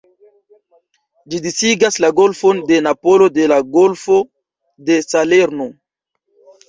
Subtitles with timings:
[1.33, 4.19] Ĝi disigas la Golfon de Napolo de la Golfo
[4.89, 5.69] de Salerno.